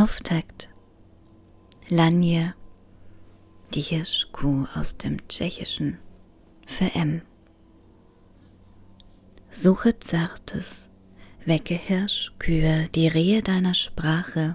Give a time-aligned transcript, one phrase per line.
[0.00, 0.68] Auftakt.
[1.88, 2.54] Lanje,
[3.74, 5.98] die Hirschkuh aus dem Tschechischen,
[6.66, 7.22] für M.
[9.50, 10.88] Suche Zartes,
[11.44, 14.54] wecke Hirschkühe, die Rehe deiner Sprache,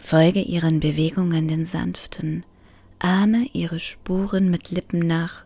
[0.00, 2.46] folge ihren Bewegungen den sanften,
[2.98, 5.44] ahme ihre Spuren mit Lippen nach,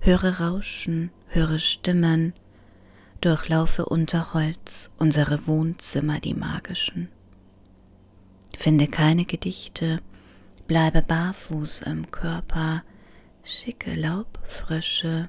[0.00, 2.32] höre Rauschen, höre Stimmen,
[3.20, 7.08] durchlaufe unter Holz unsere Wohnzimmer, die magischen.
[8.58, 10.02] Finde keine Gedichte,
[10.66, 12.82] bleibe barfuß im Körper,
[13.44, 15.28] schicke Laubfrische,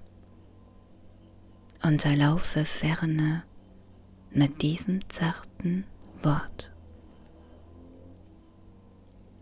[1.83, 3.43] unterlaufe Ferne
[4.31, 5.85] mit diesem zarten
[6.23, 6.71] Wort.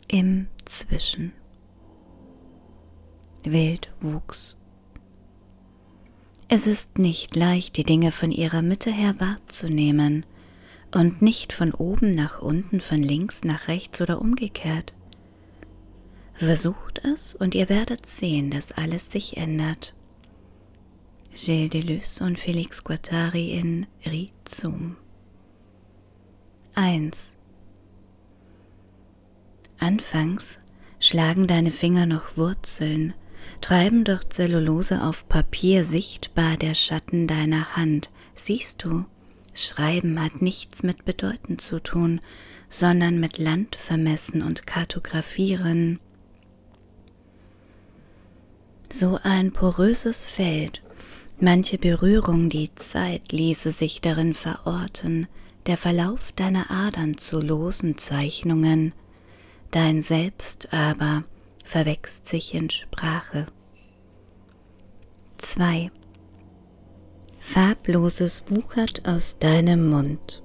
[0.09, 1.31] Im Zwischen.
[3.45, 4.59] Wildwuchs.
[6.49, 10.25] Es ist nicht leicht, die Dinge von ihrer Mitte her wahrzunehmen,
[10.97, 14.93] und nicht von oben nach unten, von links nach rechts oder umgekehrt.
[16.33, 19.93] Versucht es und ihr werdet sehen, dass alles sich ändert.
[21.35, 24.97] Gilles Deleuze und Felix Guattari in Rizum
[26.73, 27.33] 1.
[29.77, 30.59] Anfangs
[30.99, 33.13] schlagen deine Finger noch Wurzeln,
[33.61, 38.09] treiben durch Zellulose auf Papier sichtbar der Schatten deiner Hand.
[38.33, 39.05] Siehst du,
[39.57, 42.21] Schreiben hat nichts mit Bedeuten zu tun,
[42.69, 45.99] sondern mit Land vermessen und kartografieren.
[48.91, 50.81] So ein poröses Feld,
[51.39, 55.27] manche Berührung, die Zeit ließe sich darin verorten,
[55.65, 58.93] der Verlauf deiner Adern zu losen Zeichnungen,
[59.71, 61.23] dein Selbst aber
[61.65, 63.47] verwächst sich in Sprache.
[65.37, 65.91] 2.
[67.49, 70.43] Farbloses wuchert aus deinem Mund.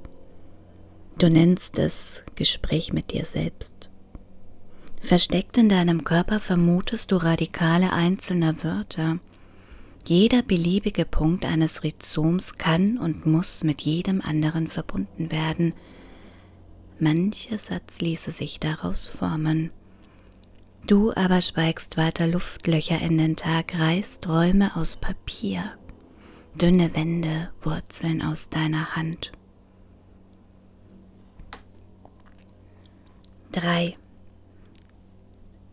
[1.19, 3.91] Du nennst es Gespräch mit dir selbst.
[5.01, 9.19] Versteckt in deinem Körper vermutest du radikale einzelner Wörter.
[10.07, 15.75] Jeder beliebige Punkt eines Rhizoms kann und muss mit jedem anderen verbunden werden.
[17.01, 19.73] Mancher Satz ließe sich daraus formen.
[20.87, 25.73] Du aber schweigst weiter Luftlöcher in den Tag, reißt Räume aus Papier
[26.55, 29.33] dünne Wände wurzeln aus deiner Hand.
[33.53, 33.95] 3.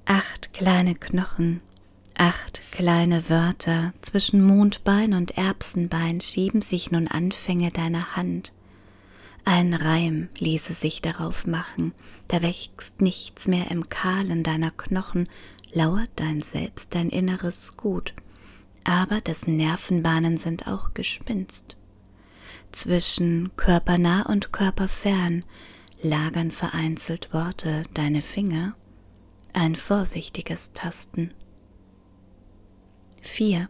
[0.05, 1.61] Acht kleine Knochen,
[2.17, 8.51] acht kleine Wörter zwischen Mondbein und Erbsenbein schieben sich nun Anfänge deiner Hand.
[9.45, 11.93] Ein Reim ließe sich darauf machen,
[12.27, 15.29] da wächst nichts mehr im Kahlen deiner Knochen,
[15.71, 18.13] lauert dein Selbst, dein inneres Gut,
[18.89, 21.77] aber dessen Nervenbahnen sind auch Gespinst.
[22.71, 25.45] Zwischen körpernah und körperfern
[26.01, 28.73] lagern vereinzelt Worte deine Finger,
[29.53, 31.35] ein vorsichtiges Tasten.
[33.21, 33.69] 4.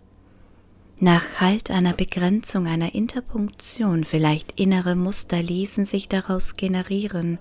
[0.99, 7.39] Nach Halt einer Begrenzung, einer Interpunktion, vielleicht innere Muster ließen sich daraus generieren,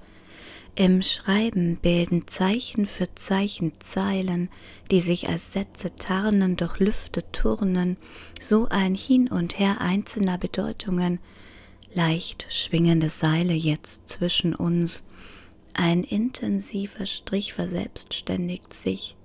[0.78, 4.48] im Schreiben bilden Zeichen für Zeichen Zeilen,
[4.92, 7.96] die sich als Sätze tarnen, durch Lüfte turnen,
[8.40, 11.18] so ein Hin und Her einzelner Bedeutungen,
[11.92, 15.02] leicht schwingende Seile jetzt zwischen uns,
[15.74, 19.16] ein intensiver Strich verselbstständigt sich,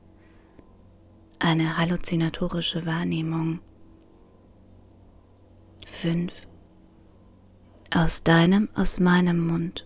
[1.38, 3.60] eine halluzinatorische Wahrnehmung.
[5.86, 6.34] 5.
[7.94, 9.86] Aus deinem, aus meinem Mund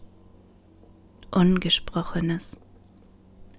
[1.31, 2.61] Ungesprochenes.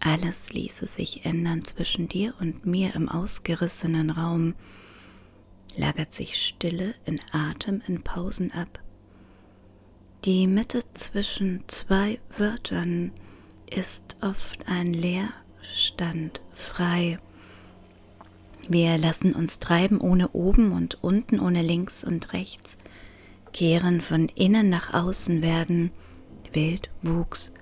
[0.00, 4.54] Alles ließe sich ändern zwischen dir und mir im ausgerissenen Raum,
[5.76, 8.80] lagert sich Stille in Atem in Pausen ab.
[10.24, 13.12] Die Mitte zwischen zwei Wörtern
[13.70, 17.18] ist oft ein Leerstand, frei.
[18.68, 22.78] Wir lassen uns treiben ohne oben und unten, ohne links und rechts,
[23.52, 25.90] kehren von innen nach außen werden,
[26.52, 27.52] Wildwuchs,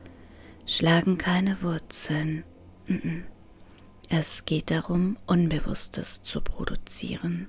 [0.66, 2.44] schlagen keine Wurzeln.
[4.08, 7.48] Es geht darum, Unbewusstes zu produzieren.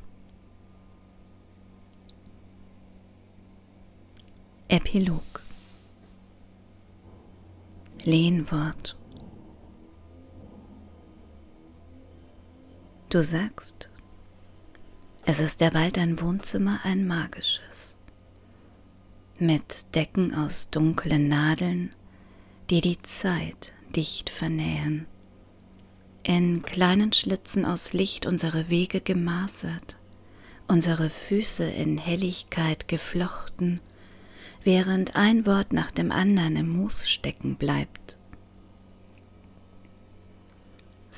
[4.70, 5.42] Epilog
[8.04, 8.98] Lehnwort
[13.10, 13.90] Du sagst,
[15.26, 17.97] es ist derweil dein Wohnzimmer ein magisches
[19.40, 21.94] mit Decken aus dunklen Nadeln,
[22.70, 25.06] die die Zeit dicht vernähen.
[26.24, 29.98] In kleinen Schlitzen aus Licht unsere Wege gemaßert,
[30.68, 33.80] unsere Füße in Helligkeit geflochten,
[34.64, 38.18] während ein Wort nach dem anderen im Moos stecken bleibt.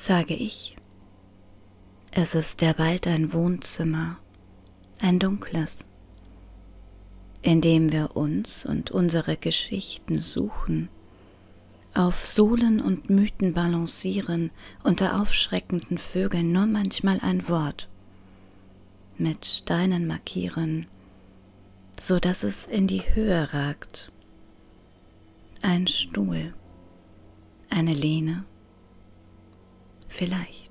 [0.00, 0.76] sage ich.
[2.10, 4.16] Es ist derweil ein Wohnzimmer,
[5.00, 5.84] ein dunkles,
[7.42, 10.88] in dem wir uns und unsere Geschichten suchen,
[11.94, 14.50] auf Sohlen und Mythen balancieren,
[14.84, 17.88] unter aufschreckenden Vögeln nur manchmal ein Wort,
[19.18, 20.86] mit Steinen markieren,
[22.00, 24.12] so dass es in die Höhe ragt.
[25.62, 26.54] Ein Stuhl,
[27.68, 28.44] eine Lehne,
[30.08, 30.69] vielleicht.